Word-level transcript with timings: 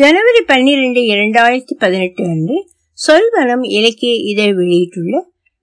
ஜனவரி 0.00 0.40
பன்னிரண்டு 0.46 1.00
இரண்டாயிரத்தி 1.00 1.74
பதினெட்டு 1.78 2.24
அன்று 2.24 2.56
சொல்வனம் 2.98 3.64
இலக்கிய 3.68 4.12
இதழ் 4.14 4.54
வெளியிட்டுள்ள 4.54 5.14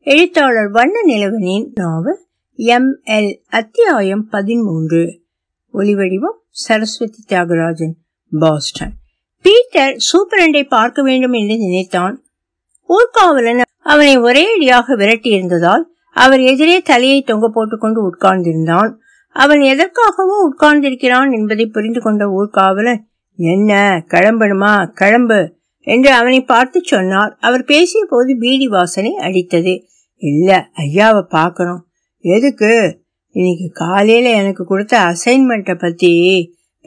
எழுத்தாளர் 0.08 0.70
வண்ண 0.70 1.04
நிலவனின் 1.08 1.66
நாவல் 1.74 2.20
எம் 2.56 2.90
எல் 3.06 3.32
அத்தியாயம் 3.50 4.30
பதிமூன்று 4.30 5.02
ஒளிவடிவம் 5.74 6.38
சரஸ்வதி 6.50 7.24
தியாகராஜன் 7.28 7.96
பாஸ்டன். 8.32 8.94
பீட்டர் 9.42 9.98
சூப்பரண்டை 10.10 10.64
பார்க்க 10.68 11.02
வேண்டும் 11.04 11.34
என்று 11.34 11.58
நினைத்தான். 11.58 12.24
ஊர்காவலன் 12.90 13.62
அவனை 13.80 14.20
ஒரேடியாக 14.20 14.98
விரட்டியிருந்ததால் 14.98 15.84
அவர் 16.16 16.40
எதிரே 16.40 16.82
தலையை 16.82 17.22
தொங்க 17.22 17.50
போட்டுக்கொண்டு 17.50 18.02
உட்கார்ந்திருந்தான். 18.10 18.94
அவன் 19.36 19.60
எதற்காகவோ 19.60 20.40
உட்கார்ந்திருக்கிறான் 20.50 21.32
என்பதை 21.32 21.66
புரிந்து 21.66 22.02
கொண்ட 22.02 22.26
ஊர்காவலன் 22.28 23.04
என்ன 23.38 24.04
கிளம்பணுமா? 24.08 24.86
கிளம்பு 24.86 25.56
என்று 25.80 26.12
அவனை 26.12 26.44
பார்த்து 26.44 26.82
சொன்னார். 26.84 27.38
அவர் 27.40 27.64
பேசிய 27.64 28.06
போது 28.10 28.38
பீடி 28.40 28.68
வாசனை 28.68 29.16
அடித்தது. 29.18 29.84
இல்ல 30.16 30.70
ஐயாவை 30.78 31.22
பார்க்கணும். 31.22 31.88
எதுக்கு? 32.20 33.00
இன்னைக்கு 33.30 33.70
காலையில 33.74 34.30
எனக்கு 34.30 34.66
கொடுத்த 34.66 35.00
அசைன்மெண்ட்டை 35.00 35.80
பத்தி 35.80 36.14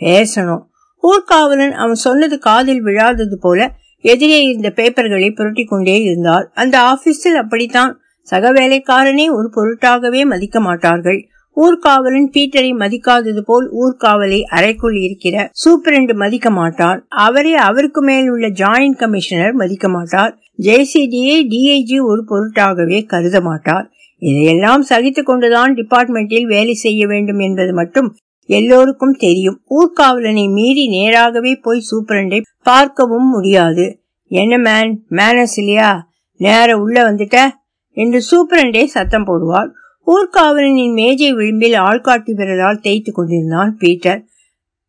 பேசணும். 0.01 0.63
ஊர்காவலன் 1.03 1.71
அவன் 1.71 1.95
சொன்னது 1.95 2.39
காதில் 2.39 2.85
விழாதது 2.85 3.35
போல 3.41 3.71
எதிரே 4.01 4.43
இந்த 4.43 4.73
பேப்பர்களை 4.77 5.35
புரட்டி 5.35 5.65
கொண்டே 5.65 6.01
இருந்தார் 6.01 6.51
அந்த 6.55 6.79
ஆபீஸில் 6.79 7.39
அப்படித்தான். 7.43 8.01
சக 8.23 8.53
வேலைக்காரனே 8.53 9.27
ஒரு 9.31 9.51
பொருட்டாகவே 9.57 10.27
மதிக்க 10.27 10.61
மாட்டார்கள். 10.61 11.29
ஊர்காவலன் 11.61 12.31
பீட்டரை 12.31 12.71
மதிக்காதது 12.73 13.41
போல் 13.41 13.67
ஊர்காவலை 13.73 14.41
அறைக்குள் 14.43 14.97
இருக்கிற 14.97 15.51
சூப்பரண்டு 15.65 16.15
மதிக்க 16.15 16.51
மாட்டார். 16.51 17.07
அவரே 17.09 17.55
அவருக்கு 17.55 18.03
மேல் 18.03 18.29
உள்ள 18.29 18.49
ஜாயிண்ட் 18.49 18.97
கமிஷனர் 18.97 19.53
மதிக்க 19.53 19.89
மாட்டார். 19.89 20.39
ஜேசிடியை 20.63 21.37
டிஐஜி 21.53 21.99
ஒரு 22.03 22.25
பொருட்டாகவே 22.29 23.07
கருத 23.07 23.41
மாட்டார். 23.41 23.91
இதையெல்லாம் 24.19 24.83
சகித்து 24.83 25.23
கொண்டுதான் 25.23 25.75
டிபார்ட்மெண்டில் 25.75 26.47
வேலை 26.47 26.75
செய்ய 26.75 27.07
வேண்டும் 27.07 27.39
என்பது 27.39 27.73
மட்டும் 27.75 28.17
எல்லோருக்கும் 28.49 29.13
தெரியும். 29.13 29.61
ஊர்காவலனை 29.71 30.53
மீறி 30.53 30.89
நேராகவே 30.89 31.55
போய் 31.55 31.87
சூப்பரண்டை 31.91 32.41
பார்க்கவும் 32.63 33.29
முடியாது. 33.29 34.03
என்ன 34.31 34.59
மேன்? 34.59 35.05
மேனஸ் 35.11 35.57
இல்லையா? 35.57 36.09
நேர 36.37 36.77
உள்ள 36.77 37.13
வந்துட்ட? 37.13 37.37
என்று 37.97 38.19
சூப்பரண்டே 38.31 38.85
சத்தம் 38.85 39.27
போடுவார். 39.27 39.71
ஊர்காவலனின் 40.11 40.93
மேஜை 40.93 41.33
விளிம்பில் 41.33 41.73
ஆள்காட்டி 41.73 42.33
விரலால் 42.33 42.81
தேய்த்து 42.81 43.13
கொண்டிருந்தான் 43.13 43.77
பீட்டர். 43.79 44.25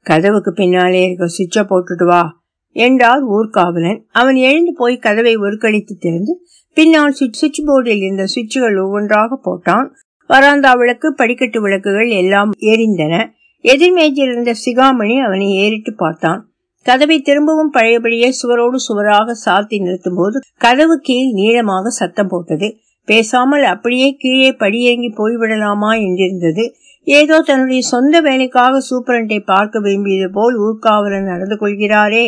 கதவுக்கு 0.06 0.52
பின்னாலே 0.54 1.02
இருக்க 1.06 1.26
சுவிட்சை 1.28 1.64
போட்டுட்டு 1.68 2.06
வா 2.06 2.44
என்றார் 2.76 3.24
ஊர்காவலன். 3.24 4.00
அவன் 4.12 4.36
எழுந்து 4.36 4.74
போய் 4.78 4.98
கதவை 4.98 5.36
ஒருக்கடித்து 5.38 5.96
திறந்து 6.00 6.34
பின்னால் 6.74 7.12
சுவிட்ச் 7.12 7.62
போர்டில் 7.62 8.02
இருந்த 8.04 8.26
சுவிட்சுகள் 8.26 8.84
ஒவ்வொன்றாக 8.84 9.40
போட்டான். 9.46 9.88
வராந்தா 10.30 10.78
விளக்கு 10.78 11.14
படிக்கட்டு 11.14 11.62
விளக்குகள் 11.62 12.10
எல்லாம் 12.10 12.52
எரிந்தன. 12.60 13.16
எதிர்மேஜில் 13.64 14.30
இருந்த 14.30 14.54
சிகாமணி 14.66 15.16
அவனை 15.24 15.50
ஏறிட்டு 15.56 15.94
பார்த்தான். 15.96 16.50
கதவை 16.84 17.22
திரும்பவும் 17.22 17.74
பழையபடியே 17.74 18.30
சுவரோடு 18.42 18.76
சுவராக 18.76 19.36
சாத்தி 19.46 19.82
நிறுத்தும் 19.82 20.16
போது 20.16 20.40
கதவு 20.58 20.98
கீழ் 20.98 21.32
நீளமாக 21.32 21.90
சத்தம் 21.90 22.28
போட்டது. 22.28 22.70
பேசாமல் 23.08 23.64
அப்படியே 23.64 24.16
கீழே 24.16 24.52
படியேங்கி 24.52 25.10
போய்விடலாமா 25.18 25.92
என்றிருந்தது. 26.02 26.66
ஏதோ 27.04 27.42
தன்னுடைய 27.42 27.82
சொந்த 27.82 28.22
வேலைக்காக 28.22 28.82
சூப்பரண்டை 28.90 29.40
பார்க்க 29.44 29.80
விரும்பியது 29.80 30.32
போல் 30.32 30.56
ஊர்காவலன் 30.58 31.24
நடந்து 31.24 31.56
கொள்கிறாரே 31.56 32.26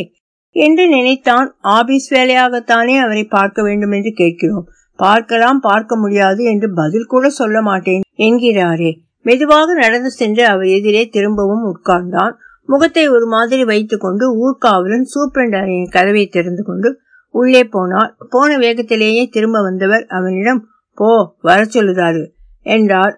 என்று 0.56 0.88
நினைத்தான். 0.88 1.56
ஆபீஸ் 1.62 2.14
வேலையாகத்தானே 2.14 2.96
அவரை 2.98 3.24
பார்க்க 3.26 3.64
வேண்டும் 3.64 3.92
என்று 3.92 4.12
கேட்கிறோம். 4.12 4.66
பார்க்கலாம் 4.96 5.60
பார்க்க 5.60 5.96
முடியாது 5.96 6.44
என்று 6.44 6.74
பதில் 6.74 7.06
கூட 7.06 7.30
சொல்ல 7.30 7.62
மாட்டேன் 7.62 8.04
என்கிறாரே. 8.18 8.92
மெதுவாக 9.22 9.74
நடந்து 9.74 10.10
சென்று 10.10 10.44
அவர் 10.46 10.66
எதிரே 10.66 11.04
திரும்பவும் 11.08 11.64
உட்கார்ந்தான். 11.64 12.34
முகத்தை 12.70 13.10
ஒரு 13.10 13.26
மாதிரி 13.26 13.64
வைத்துக்கொண்டு 13.64 14.26
ஊர்காவலன் 14.36 15.08
சூப்பரண்ட் 15.14 15.56
அறையின் 15.56 15.90
கதவை 15.90 16.26
திறந்து 16.28 16.64
கொண்டு 16.64 16.90
உள்ளே 17.34 17.64
போனார் 17.74 18.12
போன 18.30 18.50
வேகத்திலேயே 18.58 19.24
திரும்ப 19.28 19.62
வந்தவர் 19.62 20.06
அவனிடம் 20.10 20.62
போ 20.98 21.10
வர 21.42 21.60
சொல்லுதாரு 21.74 22.24
என்றார். 22.66 23.14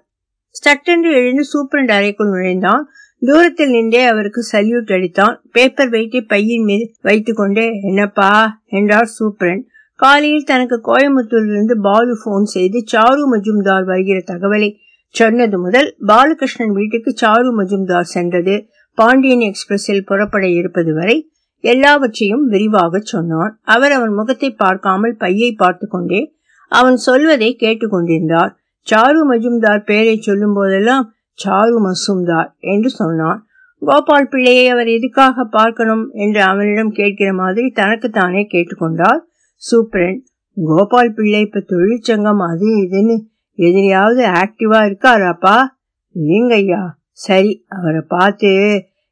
சட்டென்று 0.55 1.09
எழுந்து 1.13 1.43
சூப்பரண்ட் 1.51 1.91
அறைக்குள் 1.91 2.29
நுழைந்தான். 2.29 2.83
தூரத்தில் 3.21 3.69
நின்றே 3.69 4.03
அவருக்கு 4.05 4.41
சல்யூட் 4.51 4.91
அடித்தான். 4.95 5.35
பேப்பர் 5.51 5.89
வெயிட்டை 5.89 6.21
பையின் 6.33 6.63
மீது 6.63 6.85
வைத்துக்கொண்டே 7.01 7.67
என்னப்பா? 7.81 8.31
என்றார் 8.77 9.09
சூப்பரண்ட். 9.17 9.65
காலையில் 9.99 10.43
தனக்கு 10.43 10.77
கோயம்புத்தூரிலிருந்து 10.85 11.75
பாலு 11.81 12.15
போன் 12.23 12.47
செய்து 12.55 12.79
சாரு 12.93 13.23
மஜும்தார் 13.33 13.85
வருகிற 13.85 14.17
தகவலை 14.31 14.69
சொன்னது 15.15 15.57
முதல் 15.59 15.89
பாலகிருஷ்ணன் 16.07 16.73
வீட்டுக்கு 16.73 17.11
சாரு 17.21 17.51
மஜும்தார் 17.59 18.11
சென்றது. 18.15 18.55
பாண்டியன் 18.97 19.45
எக்ஸ்பிரஸில் 19.49 20.05
புறப்பட 20.05 20.45
இருப்பது 20.59 20.91
வரை 20.93 21.17
எல்லாவற்றையும் 21.65 22.45
விரிவாக 22.45 22.99
சொன்னான். 23.03 23.53
அவர் 23.65 23.91
அவன் 23.91 24.13
முகத்தை 24.13 24.49
பார்க்காமல் 24.53 25.15
பையை 25.15 25.49
பார்த்து 25.53 25.85
கொண்டே 25.87 26.21
அவன் 26.71 26.97
சொல்வதை 26.97 27.49
கேட்டுக்கொண்டிருந்தார். 27.59 28.51
சாரு 28.87 29.21
மஜும்தார் 29.29 29.83
பெயரை 29.83 30.15
சொல்லும் 30.17 30.53
போதெல்லாம் 30.53 31.05
சாரு 31.39 31.77
மசும்தார் 31.85 32.49
என்று 32.73 32.89
சொன்னான். 32.89 33.39
கோபால் 33.81 34.29
பிள்ளையை 34.29 34.65
அவர் 34.69 34.87
எதுக்காக 34.87 35.45
பார்க்கணும்? 35.49 36.05
என்று 36.13 36.41
அவனிடம் 36.41 36.91
கேட்கிற 36.91 37.29
மாதிரி 37.33 37.67
தனக்குத்தானே 37.69 38.41
கேட்டுக்கொண்டார் 38.53 39.21
சூப்பரன். 39.61 40.19
கோபால் 40.57 41.13
பிள்ளை 41.13 41.41
இப்ப 41.41 41.63
தொழிற்சங்கம் 41.71 42.43
அது 42.49 42.67
இதுன்னு 42.83 43.15
எதிரியாவது 43.59 44.23
ஆக்டிவா 44.41 44.79
இருக்காராப்பா? 44.87 45.57
நீங்க 46.15 46.53
ஐயா 46.55 46.83
சரி 47.25 47.51
அவரை 47.69 48.01
பார்த்து 48.07 48.51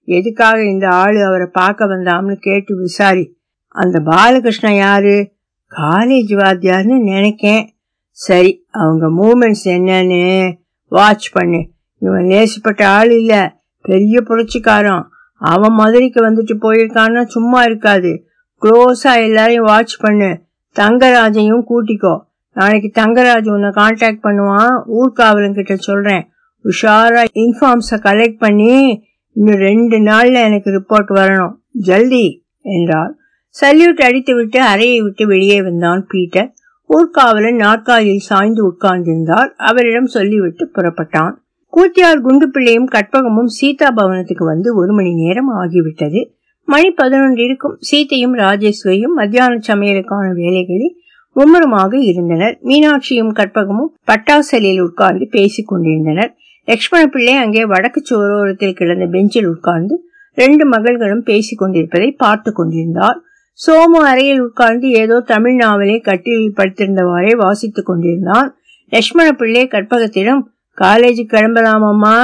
எதுக்காக 0.05 0.65
இந்த 0.65 0.89
ஆளு 0.89 1.25
அவரை 1.25 1.47
பார்க்க 1.51 1.85
வந்தாம்னு 1.85 2.35
கேட்டு 2.35 2.75
விசாரி. 2.75 3.37
அந்த 3.67 3.99
பாலகிருஷ்ணன் 3.99 4.77
யாரு? 4.77 5.31
காலேஜ் 5.77 6.31
வாத்தியார்னு 6.31 6.99
நினைக்கேன். 6.99 7.67
சரி 8.09 8.65
அவங்க 8.69 9.09
மூமெண்ட்ஸ் 9.09 9.67
என்னன்னு 9.67 10.53
வாட்ச் 10.87 11.31
பண்ணு. 11.31 11.69
இவன் 11.99 12.23
நேசப்பட்ட 12.23 12.83
ஆள் 12.83 13.11
இல்ல. 13.11 13.55
பெரிய 13.81 14.21
புரட்சிக்காரன். 14.21 15.03
அவன் 15.33 15.73
மதுரைக்கு 15.73 16.31
வந்துட்டு 16.31 16.55
போயிருக்கான்னா 16.61 17.25
சும்மா 17.25 17.63
இருக்காது. 17.63 18.27
க்ளோஸா 18.61 19.15
எல்லாரையும் 19.15 19.65
வாட்ச் 19.65 19.99
பண்ணு. 19.99 20.41
தங்கராஜையும் 20.75 21.63
கூட்டிக்கோ. 21.69 22.19
நாளைக்கு 22.53 23.01
தங்கராஜ் 23.01 23.49
உன்னை 23.49 23.69
கான்டாக்ட் 23.69 24.19
பண்ணுவான். 24.23 24.83
ஊர்காவலன் 24.93 25.53
கிட்ட 25.53 25.75
சொல்றேன். 25.75 26.27
உஷாரா 26.63 27.25
இன்ஃபார்ம்ஸை 27.33 27.99
கலெக்ட் 28.01 28.37
பண்ணி 28.37 29.03
இன்னும் 29.35 29.59
ரெண்டு 29.59 29.97
நாள்ல 29.99 30.41
எனக்கு 30.41 30.69
ரிப்போர்ட் 30.71 31.11
வரணும். 31.15 31.53
ஜல்தி! 31.85 32.25
என்றார் 32.65 33.13
சல்யூட் 33.55 34.01
அடித்துவிட்டு 34.07 34.59
அறையை 34.63 34.99
விட்டு 35.01 35.27
வெளியே 35.27 35.61
வந்தான் 35.61 36.05
பீட்டர். 36.07 36.49
ஊர்காவலன் 36.89 37.55
நாற்காலியில் 37.55 38.27
சாய்ந்து 38.29 38.61
உட்கார்ந்திருந்தார். 38.69 39.49
அவரிடம் 39.61 40.05
சொல்லிவிட்டு 40.05 40.71
புறப்பட்டான். 40.75 41.33
கூத்தியார் 41.73 42.21
குண்டு 42.21 42.49
பிள்ளையும் 42.49 42.87
கற்பகமும் 42.87 43.51
சீதா 43.57 43.87
பவனத்துக்கு 43.95 44.45
வந்து 44.45 44.75
ஒரு 44.75 44.93
மணி 44.93 45.13
நேரம் 45.13 45.51
ஆகிவிட்டது. 45.61 46.21
மணி 46.67 46.89
பதினொன்று 46.91 47.43
இருக்கும் 47.43 47.77
சீத்தையும் 47.89 48.35
ராஜேஸ்வரியும் 48.37 49.15
மத்தியான 49.15 49.59
சமையலுக்கான 49.67 50.25
வேலைகளில் 50.33 50.93
மும்முரமாக 51.35 51.93
இருந்தனர். 52.01 52.55
மீனாட்சியும் 52.63 53.33
கற்பகமும் 53.33 53.91
பட்டாசலில் 54.07 54.81
உட்கார்ந்து 54.81 55.27
பேசிக் 55.31 55.67
கொண்டிருந்தனர் 55.67 56.31
லட்சுமண 56.67 57.05
பிள்ளை 57.05 57.33
அங்கே 57.33 57.65
வடக்கு 57.65 58.01
சோரோரத்தில் 58.09 58.75
கிடந்த 58.75 59.05
பெஞ்சில் 59.05 59.47
உட்கார்ந்து 59.47 59.95
ரெண்டு 60.37 60.65
மகள்களும் 60.65 61.23
பேசிக் 61.23 61.59
கொண்டிருப்பதை 61.59 62.11
பார்த்து 62.11 62.53
கொண்டிருந்தார் 62.53 63.21
சோமு 63.59 63.99
அறையில் 64.09 64.41
உட்கார்ந்து 64.41 64.89
ஏதோ 64.89 65.19
தமிழ் 65.19 65.55
நாவலை 65.55 65.99
கட்டில் 65.99 66.53
படுத்திருந்தவாறே 66.57 67.35
வாசித்துக் 67.35 67.85
கொண்டிருந்தான். 67.85 68.55
லட்சுமண 68.89 69.31
பிள்ளை 69.31 69.67
கற்பகத்திடம் 69.67 70.41
காலேஜுக்கு 70.81 71.33
கிளம்பலாமம்மா 71.33 72.15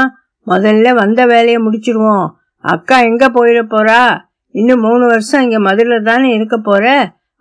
முதல்ல 0.47 0.93
வந்த 0.95 1.25
வேலையை 1.25 1.57
முடிச்சிருவோம். 1.57 2.27
அக்கா 2.57 2.99
எங்க 2.99 3.29
போயிட 3.29 3.61
போறா? 3.65 4.19
இன்னும் 4.51 4.79
மூணு 4.79 5.07
வருஷம் 5.07 5.41
இங்க 5.41 5.59
மதுரில் 5.59 6.03
தானே 6.03 6.33
இருக்க 6.33 6.57
போற? 6.57 6.85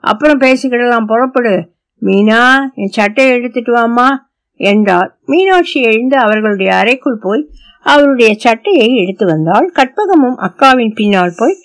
அப்புறம் 0.04 0.40
பேசிக்கிடலாம் 0.40 1.06
புறப்படு. 1.06 1.54
மீனா 2.02 2.42
என் 2.74 2.86
சட்டையை 2.86 3.34
எடுத்துட்டு 3.34 3.72
வாமா 3.72 4.08
என்றார். 4.58 5.18
மீனாட்சி 5.26 5.80
எழுந்து 5.80 6.16
அவர்களுடைய 6.16 6.74
அறைக்குள் 6.74 7.18
போய் 7.20 7.50
அவருடைய 7.82 8.34
சட்டையை 8.34 8.96
எடுத்து 8.96 9.26
வந்தாள். 9.26 9.72
கற்பகமும் 9.74 10.38
அக்காவின் 10.38 10.94
பின்னால் 10.94 11.32
போய் 11.36 11.56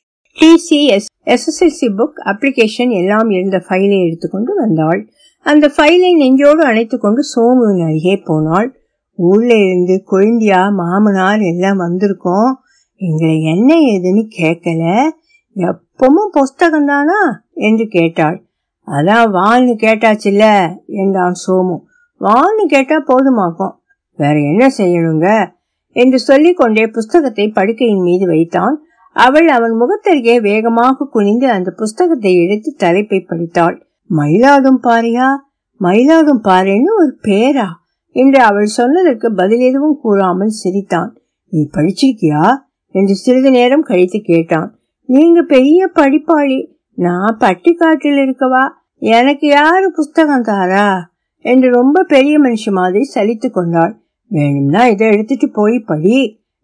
டிசிஎஸ் 0.41 1.09
எஸ்எஸ்எல்சி 1.25 1.87
புக் 1.97 2.17
அப்ளிகேஷன் 2.25 2.91
எல்லாம் 2.91 3.29
இருந்த 3.29 3.57
ஃபைலை 3.69 4.05
எடுத்துக்கொண்டு 4.05 4.55
வந்தாள். 4.55 5.09
அந்த 5.43 5.71
ஃபைலை 5.77 6.15
நெஞ்சோடு 6.17 6.63
அணைத்து 6.63 6.99
கொண்டு 6.99 7.21
சோமுவின் 7.33 7.85
அருகே 7.87 8.15
போனாள். 8.25 8.77
ஊர்ல 9.15 9.53
இருந்து 9.55 10.03
கொழுந்தியா 10.11 10.71
மாமனார் 10.71 11.39
எல்லாம் 11.39 11.79
வந்திருக்கோம். 11.79 12.53
எங்களை 12.95 13.43
என்ன 13.43 13.75
ஏதுன்னு 13.75 14.23
கேட்கல. 14.37 15.09
எப்பவும் 15.55 16.31
புஸ்தகம் 16.31 16.85
தானா 16.85 17.43
என்று 17.53 17.87
கேட்டாள். 17.87 18.45
அதான் 18.87 19.27
வான்னு 19.33 19.73
கேட்டாச்சுல்ல 19.81 20.75
என்றான் 20.85 21.33
சோமு. 21.47 21.77
வான்னு 22.19 22.65
கேட்டா 22.67 22.95
போதுமாக்கும் 22.95 23.81
வேற 24.17 24.39
என்ன 24.39 24.67
செய்யணுங்க? 24.77 25.51
என்று 25.91 26.19
சொல்லிக்கொண்டே 26.19 26.87
புஸ்தகத்தை 26.87 27.51
படுக்கையின் 27.55 28.01
மீது 28.01 28.27
வைத்தான். 28.27 28.83
அவள் 29.13 29.47
அவன் 29.47 29.71
முகத்தருகே 29.71 30.41
வேகமாக 30.41 31.05
குனிந்து 31.05 31.49
அந்த 31.49 31.71
புஸ்தகத்தை 31.71 32.35
எடுத்து 32.35 32.73
தலைப்பை 32.77 33.19
படித்தாள். 33.19 33.87
மயிலாடும் 34.09 34.79
பாரியா? 34.83 35.35
மயிலாடும் 35.79 36.43
பாறைன்னு 36.43 36.93
ஒரு 36.97 37.17
பேரா? 37.21 37.65
என்று 38.11 38.41
அவள் 38.41 38.65
சொன்னதற்கு 38.65 39.33
பதில் 39.33 39.59
எதுவும் 39.59 39.99
கூறாமல் 40.01 40.47
சிரித்தான். 40.47 41.17
நீ 41.47 41.69
படிச்சிருக்கியா? 41.71 42.49
என்று 42.87 43.15
சிறிது 43.15 43.51
நேரம் 43.51 43.81
கழித்து 43.81 44.19
கேட்டான். 44.23 44.79
நீங்க 45.05 45.41
பெரிய 45.41 45.89
படிப்பாளி. 45.95 46.71
நான் 46.95 47.37
பட்டிக்காட்டில் 47.39 48.17
இருக்கவா? 48.17 48.69
எனக்கு 48.97 49.47
யாரு 49.47 49.91
புஸ்தகம் 49.91 50.41
தாரா? 50.41 51.12
என்று 51.43 51.67
ரொம்ப 51.71 52.03
பெரிய 52.03 52.35
மனுஷ 52.39 52.71
மாதிரி 52.71 53.03
சலித்து 53.15 53.49
கொண்டாள். 53.49 53.93
வேணும்னா 54.31 54.81
இதை 54.87 55.07
எடுத்துட்டு 55.07 55.47
போய் 55.49 55.77
படி 55.79 56.17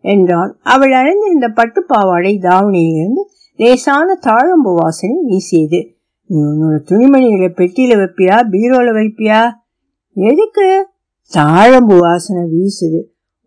என்றான். 0.03 0.51
அவள் 0.63 0.93
அணிந்திருந்த 0.93 1.47
பட்டு 1.49 1.79
பாவாடை 1.83 2.33
தாவணியிலிருந்து 2.41 3.23
லேசான 3.59 4.17
தாழம்பு 4.27 4.71
வாசனை 4.75 5.17
வீசியது. 5.23 5.79
நீ 6.29 6.37
உன்னோட 6.41 6.75
துணிமணிகளை 6.89 7.49
பெட்டியில 7.59 7.93
வைப்பியா 8.01 8.37
பீரோல 8.51 8.89
வைப்பியா? 8.97 9.39
எதுக்கு? 10.15 10.67
தாழம்பு 11.31 11.95
வாசனை 11.97 12.43
வீசுது. 12.53 12.99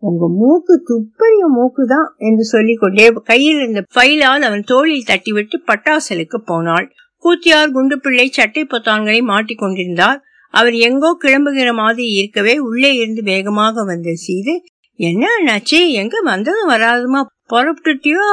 உங்க 0.03 0.23
மூக்கு 0.39 0.73
துப்பறிய 0.89 1.43
மூக்கு 1.47 1.83
தான் 1.85 2.07
என்று 2.17 2.43
சொல்லிக்கொண்டே 2.43 3.05
கையில் 3.23 3.59
இருந்த 3.59 3.81
ஃபைலால் 3.95 4.43
அவன் 4.47 4.63
தோளில் 4.63 5.07
தட்டிவிட்டு 5.07 5.57
பட்டாசலுக்கு 5.67 6.37
போனாள். 6.45 6.87
கூத்தியார் 7.23 7.71
குண்டு 7.71 7.95
பிள்ளை 7.99 8.27
சட்டை 8.27 8.63
பொத்தான்களை 8.63 9.19
மாட்டிக்கொண்டிருந்தார். 9.31 10.19
அவர் 10.53 10.73
எங்கோ 10.73 11.17
கிளம்புகிற 11.21 11.73
மாதிரி 11.73 12.07
இருக்கவே 12.07 12.57
உள்ளே 12.57 12.93
இருந்து 12.93 13.23
வேகமாக 13.23 13.83
வந்த 13.83 14.13
சீது 14.13 14.63
என்ன 14.95 15.27
ஆச்சு 15.47 15.91
எங்க 15.91 16.21
வந்ததும் 16.21 16.69
வராதுமா? 16.69 17.25
புறப்பட்டுட்டியோ? 17.49 18.25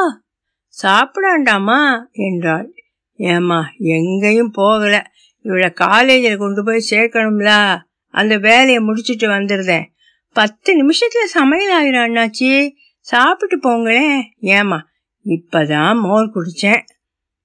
சாப்பிடாண்டாமா 0.82 1.98
என்றாள். 2.12 2.72
ஏமா 3.18 3.62
எங்கேயும் 3.78 4.50
போகல. 4.50 5.10
இவளை 5.42 5.70
காலேஜில் 5.70 6.36
கொண்டு 6.36 6.64
போய் 6.64 6.86
சேர்க்கணும்ல. 6.90 7.78
அந்த 8.08 8.38
வேலையை 8.38 8.78
முடிச்சிட்டு 8.78 9.26
வந்துருந்தேன் 9.26 9.84
பத்து 10.32 10.76
நிமிஷத்துல 10.82 11.24
சமையல் 11.24 11.76
ஆயிரும் 11.80 12.10
அண்ணாச்சி. 12.10 12.70
சாப்பிட்டு 13.00 13.58
போங்களேன். 13.58 14.20
ஏமா 14.40 14.78
இப்பதான் 15.24 16.00
மோர் 16.00 16.32
குடிச்சேன். 16.34 16.80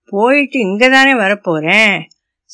போயிட்டு 0.06 0.60
இங்க 0.60 0.90
தானே 0.90 1.14
வரப்போறேன். 1.14 2.02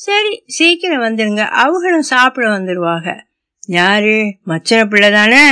சரி 0.04 0.42
சீக்கிரம் 0.46 1.02
வந்துருங்க. 1.02 1.40
அவங்களும் 1.40 2.02
சாப்பிட 2.02 2.46
வந்துருவாங்க. 2.48 3.18
யாரு? 3.66 4.36
மச்சன 4.46 4.84
பிள்ளை 4.84 5.10
தானே? 5.10 5.44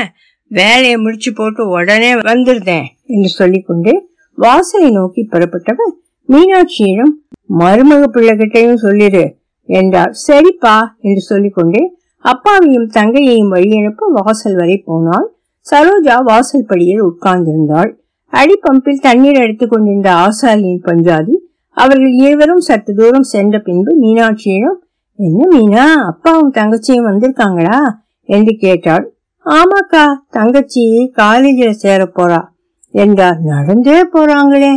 வேலையை 0.48 0.96
முடிச்சு 0.96 1.32
போட்டு 1.32 1.68
உடனே 1.68 2.14
வந்துருந்தேன் 2.14 2.86
என்று 3.06 3.28
சொல்லிக்கொண்டு 3.28 3.92
வாசலை 4.34 4.90
நோக்கி 4.90 5.28
புறப்பட்டவன் 5.30 5.94
மீனாட்சியிடம் 6.28 7.14
மருமக 7.58 8.04
பிள்ளைகிட்டையும் 8.12 8.74
சொல்லிடு 8.74 9.36
என்றார். 9.66 10.12
சரிப்பா 10.28 10.76
என்று 11.00 11.20
சொல்லிக்கொண்டே 11.20 11.92
அப்பாவையும் 12.18 12.90
தங்கையையும் 12.90 13.52
வழியனுப்ப 13.52 14.08
வாசல் 14.08 14.56
வரை 14.56 14.82
போனாள். 14.86 15.34
சரோஜா 15.70 16.22
வாசல் 16.22 16.66
படியில் 16.66 17.04
உட்கார்ந்திருந்தாள். 17.04 17.92
அடிப்பம்பில் 18.32 19.00
தண்ணீர் 19.00 19.40
எடுத்துக் 19.40 19.70
கொண்டிருந்த 19.70 20.12
ஆசாரியின் 20.12 20.84
பஞ்சாதி 20.84 21.36
அவர்கள் 21.70 22.12
இருவரும் 22.12 22.60
சற்று 22.60 22.94
தூரம் 22.94 23.22
சென்ற 23.22 23.58
பின்பு 23.58 24.00
மீனாட்சியிடம் 24.00 24.78
என்ன 25.14 25.58
மீனா 25.58 25.94
அப்பாவும் 26.06 26.52
தங்கச்சியும் 26.52 27.06
வந்திருக்காங்களா? 27.06 27.78
என்று 28.24 28.56
கேட்டாள். 28.58 29.14
ஆமாக்கா 29.44 30.04
தங்கச்சி 30.30 31.10
காலேஜில் 31.12 31.72
சேர 31.72 32.04
போறா. 32.04 32.42
என்றார். 32.90 33.38
நடந்தே 33.40 34.02
போறாங்களே. 34.12 34.72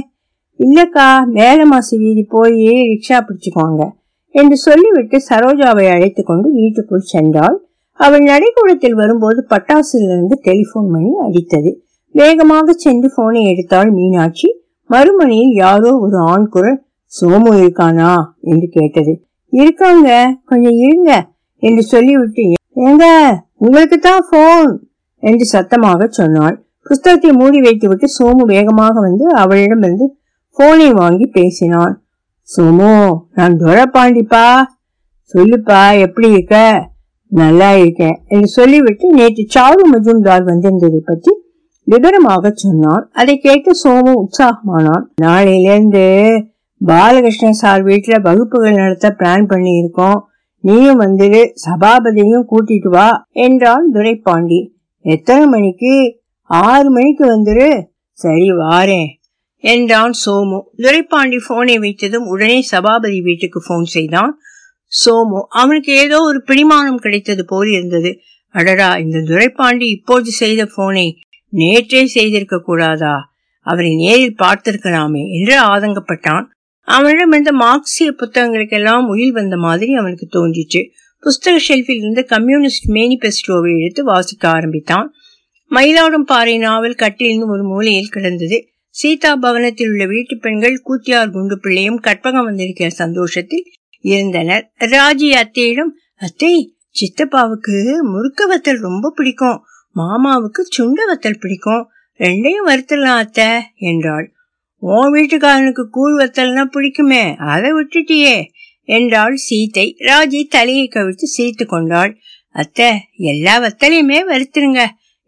இல்லக்கா 0.60 1.08
மேலமாசி 1.34 1.98
வீதி 1.98 2.26
போய் 2.30 2.68
ரிக்ஷா 2.68 3.22
பிடிச்சுக்குவாங்க 3.22 3.90
என்று 4.30 4.58
சொல்லிவிட்டு 4.58 5.18
சரோஜாவை 5.30 5.92
அழைத்து 5.92 6.24
கொண்டு 6.24 6.52
வீட்டுக்குள் 6.52 7.10
சென்றாள். 7.14 7.56
அவள் 7.92 8.24
நடைக்கூடத்தில் 8.24 8.94
வரும்போது 8.94 9.46
பட்டாசிலிருந்து 9.50 10.36
டெலிபோன் 10.42 10.90
மணி 10.90 11.12
அடித்தது. 11.28 11.76
வேகமாக 12.12 12.74
சென்று 12.74 13.12
போனை 13.16 13.44
எடுத்தாள் 13.46 13.92
மீனாட்சி. 13.92 14.63
மறுமணியில் 14.94 15.54
யாரோ 15.64 15.92
ஒரு 16.06 16.18
ஆண் 16.32 16.48
குரல் 16.50 16.80
சோமு 17.14 17.52
இருக்கானா? 17.60 18.12
என்று 18.52 18.68
கேட்டது. 18.70 19.14
இருக்காங்க. 19.54 20.10
கொஞ்சம் 20.46 20.78
இருங்க 20.84 21.12
என்று 21.64 21.84
சொல்லிவிட்டு 21.94 22.46
ஏங்க 22.84 23.06
உங்களுக்கு 23.58 23.98
தான் 24.00 24.24
போன் 24.30 24.72
என்று 25.24 25.46
சத்தமாக 25.46 26.08
சொன்னாள். 26.12 26.56
புஸ்தகத்தை 26.86 27.32
மூடி 27.32 27.60
வைத்துவிட்டு 27.62 28.08
சோமு 28.18 28.46
வேகமாக 28.46 28.96
வந்து 29.00 29.26
அவளிடமிருந்து 29.42 30.08
போனை 30.58 30.88
வாங்கி 30.94 31.28
பேசினான். 31.38 31.94
சோமு 32.50 32.90
நான் 33.38 33.54
துரப்பாண்டிப்பா 33.62 34.46
சொல்லுப்பா 35.34 35.82
எப்படி 36.06 36.28
இருக்க? 36.34 36.56
நல்லா 37.32 37.70
இருக்கேன் 37.82 38.18
என்று 38.28 38.50
சொல்லிவிட்டு 38.58 39.06
நேற்று 39.14 39.44
சாரு 39.56 39.84
மஜும்தார் 39.94 40.44
வந்திருந்ததை 40.50 41.00
பற்றி 41.04 41.32
விவரமாக 41.88 42.52
சொன்னான் 42.56 43.10
அதை 43.12 43.38
கேட்டு 43.38 43.72
சோமு 43.84 44.12
உற்சாகமானான். 44.22 45.06
நாளையிலேருந்து 45.22 46.06
பாலகிருஷ்ணன் 46.82 47.60
சார் 47.62 47.84
வீட்டுல 47.84 48.22
வகுப்புகள் 48.22 48.76
நடத்த 48.76 49.16
பிளான் 49.20 49.46
பண்ணி 49.46 49.72
இருக்கோம் 49.72 50.20
நீயும் 50.60 51.02
வந்துடு 51.02 51.42
சபாபதியும் 51.66 52.46
கூட்டிட்டு 52.52 52.90
வா 52.90 53.08
என்றான் 53.32 53.86
துரைப்பாண்டி. 53.94 54.60
எத்தனை 55.06 55.46
மணிக்கு? 55.48 55.94
ஆறு 56.50 56.90
மணிக்கு 56.92 57.24
வந்துரு. 57.36 57.70
சரி 58.12 58.52
வாரேன் 58.52 59.10
என்றான் 59.64 60.14
சோமு. 60.26 60.60
துரைப்பாண்டி 60.78 61.40
போனை 61.48 61.76
வைத்ததும் 61.78 62.26
உடனே 62.26 62.62
சபாபதி 62.62 63.22
வீட்டுக்கு 63.22 63.62
போன் 63.68 63.84
செய்தான். 63.84 64.32
சோமு 64.92 65.40
அவனுக்கு 65.62 65.92
ஏதோ 65.96 66.18
ஒரு 66.22 66.44
பிடிமானம் 66.46 66.96
கிடைத்தது 66.96 67.46
போல் 67.46 67.68
இருந்தது. 67.68 68.12
அடடா 68.56 68.90
இந்த 68.98 69.20
துரைப்பாண்டி 69.30 69.88
இப்போது 69.98 70.32
செய்த 70.42 70.62
போனை 70.76 71.06
நேற்றே 71.58 72.04
செய்திருக்க 72.06 72.60
கூடாதா? 72.60 73.32
அவரை 73.60 73.96
நேரில் 73.96 74.36
பார்த்திருக்கலாமே 74.38 75.24
என்று 75.32 75.56
ஆதங்கப்பட்டான். 75.64 76.46
அவனிடம் 76.88 77.32
இருந்த 77.32 77.52
மார்க்சிய 77.52 78.12
புத்தகங்களுக்கெல்லாம் 78.12 79.06
உயிர் 79.08 79.34
வந்த 79.34 79.58
மாதிரி 79.58 79.94
அவனுக்கு 79.94 80.28
தோன்றிச்சு 80.28 80.82
புஸ்தக 81.24 81.60
ஷெல்ஃபில் 81.68 82.02
இருந்து 82.02 82.26
கம்யூனிஸ்ட் 82.26 82.90
மேனிபெஸ்டோவை 82.90 83.82
எடுத்து 83.82 84.04
வாசிக்க 84.04 84.50
ஆரம்பித்தான். 84.50 85.14
மயிலாடும் 85.72 86.26
பாறை 86.26 86.58
நாவல் 86.58 86.96
கட்டிலின் 86.96 87.46
ஒரு 87.48 87.64
மூலையில் 87.64 88.10
கிடந்தது. 88.10 88.58
சீதா 88.90 89.36
பவனத்தில் 89.36 89.90
உள்ள 89.90 90.06
வீட்டு 90.06 90.38
பெண்கள் 90.38 90.82
கூத்தியார் 90.88 91.32
குண்டு 91.32 91.60
பிள்ளையும் 91.60 92.02
கற்பகம் 92.04 92.44
வந்திருக்கிற 92.44 92.90
சந்தோஷத்தில் 92.90 93.66
இருந்தனர். 94.00 94.74
ராஜி 94.80 95.30
அத்தையிடம் 95.42 95.94
அத்தை 96.16 96.76
சித்தப்பாவுக்கு 96.96 97.78
முறுக்க 98.02 98.48
வத்தல் 98.48 98.80
ரொம்ப 98.80 99.12
பிடிக்கும். 99.16 99.58
மாமாவுக்கு 99.96 100.62
சுண்ட 100.78 101.00
வத்தல் 101.10 101.40
பிடிக்கும். 101.40 101.84
ரெண்டையும் 102.20 102.68
வறுத்துடலாம் 102.68 103.22
அத்தை 103.24 103.50
என்றாள். 103.76 104.28
உன் 104.78 105.12
வீட்டுக்காரனுக்கு 105.14 105.84
கூழ் 105.92 106.16
வத்தல்னா 106.20 106.64
பிடிக்குமே 106.76 107.24
அதை 107.36 107.70
விட்டுட்டியே 107.72 108.36
என்றாள் 108.84 109.36
சீத்தை. 109.36 109.86
ராஜி 110.00 110.42
தலையை 110.48 110.88
கவிழ்த்து 110.88 111.28
சிரித்து 111.28 111.66
கொண்டாள். 111.66 112.18
அத்தை 112.56 112.90
எல்லா 113.16 113.56
வத்தலையுமே 113.60 114.20
வறுத்துருங்க 114.26 114.82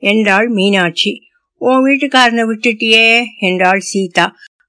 என்றாள் 0.04 0.48
மீனாட்சி. 0.48 1.14
உன் 1.62 1.84
வீட்டுக்காரனை 1.86 2.44
விட்டுட்டியே 2.46 3.24
என்றாள் 3.40 3.84
சீதா. 3.94 4.26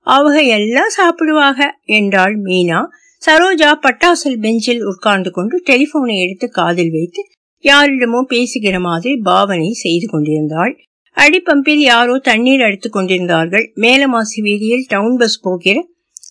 அவங்க 0.07 0.41
எல்லாம் 0.43 0.93
சாப்பிடுவாக 0.95 1.59
என்றாள் 1.85 2.37
மீனா. 2.41 2.81
சரோஜா 3.23 3.71
பட்டாசல் 3.81 4.39
பெஞ்சில் 4.41 4.83
உட்கார்ந்து 4.85 5.31
கொண்டு 5.31 5.57
டெலிபோனை 5.67 6.17
எடுத்து 6.17 6.47
காதில் 6.51 6.91
வைத்து 6.91 7.23
யாரிடமோ 7.71 8.21
பேசுகிற 8.27 8.81
மாதிரி 8.81 9.17
பாவனை 9.17 9.71
செய்து 9.73 10.07
கொண்டிருந்தாள். 10.07 10.73
அடிப்பம்பில் 11.17 11.83
யாரோ 11.93 12.19
தண்ணீர் 12.19 12.63
அடித்துக் 12.63 12.93
கொண்டிருந்தார்கள். 12.93 13.73
மேலமாசி 13.77 14.39
வீதியில் 14.41 14.85
டவுன் 14.89 15.17
பஸ் 15.17 15.41
போகிற 15.41 15.87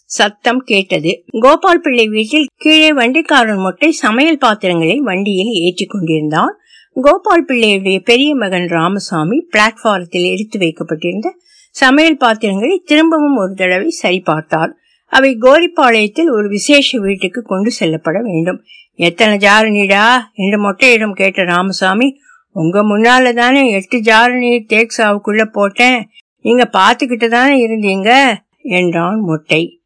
சத்தம் 0.05 0.59
கேட்டது. 0.59 1.11
கோபால் 1.39 1.81
பிள்ளை 1.81 2.07
வீட்டில் 2.07 2.47
கீழே 2.55 2.93
வண்டிக்காரன் 2.93 3.57
மொட்டை 3.57 3.91
சமையல் 3.91 4.37
பாத்திரங்களை 4.37 4.97
வண்டியில் 4.99 5.51
ஏற்றிக் 5.63 5.89
கொண்டிருந்தான். 5.89 6.53
கோபால் 7.01 7.45
பிள்ளையுடைய 7.45 7.99
பெரிய 7.99 8.35
மகன் 8.35 8.67
ராமசாமி 8.67 9.47
பிளாட்ஃபாரத்தில் 9.53 10.27
எடுத்து 10.31 10.59
வைக்கப்பட்டிருந்த 10.59 11.29
சமையல் 11.75 12.17
பாத்திரங்களை 12.17 12.81
திரும்பவும் 12.85 13.37
ஒரு 13.37 13.53
தடவை 13.53 13.89
சரிபார்த்தார். 14.03 14.73
அவை 15.05 15.37
கோரிப்பாளையத்தில் 15.41 16.29
ஒரு 16.29 16.49
விசேஷ 16.49 16.99
வீட்டுக்கு 16.99 17.41
கொண்டு 17.41 17.71
செல்லப்பட 17.71 18.21
வேண்டும். 18.21 18.63
எத்தனை 18.93 19.37
ஜாரணிடா? 19.37 20.19
என்று 20.33 20.71
மொட்டையிடம் 20.71 21.13
கேட்ட 21.13 21.43
ராமசாமி 21.43 22.17
உங்க 22.51 22.83
முன்னால 22.83 23.33
தானே 23.33 23.71
எட்டு 23.71 23.97
ஜாரணி 23.97 24.65
தேக்ஸாவுக்குள்ள 24.65 25.45
போட்டேன். 25.45 26.09
நீங்க 26.41 26.69
பாத்துக்கிட்டு 26.73 27.27
தானே 27.27 27.67
இருந்தீங்க? 27.67 28.35
என்றான் 28.61 29.19
மொட்டை. 29.19 29.81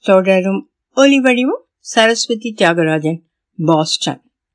தொடரும் 0.00 0.70
ஒலிவடிவும் 0.96 1.62
சரஸ்வதி 1.78 2.54
தியாகராஜன் 2.58 3.20
பாஸ்டன். 3.56 4.31